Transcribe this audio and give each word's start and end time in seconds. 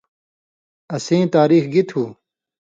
اسیں 0.95 1.23
تاریخ 1.35 1.63
گی 1.73 1.81
تُھو: 1.89 2.03